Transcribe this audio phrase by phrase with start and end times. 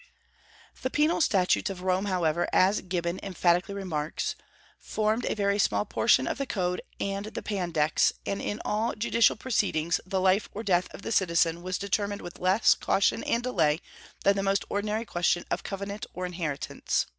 [0.81, 4.33] The penal statutes of Rome however, as Gibbon emphatically remarks,
[4.79, 9.35] "formed a very small portion of the Code and the Pandects; and in all judicial
[9.35, 13.79] proceedings the life or death of the citizen was determined with less caution and delay
[14.23, 17.05] than the most ordinary question of covenant or inheritance."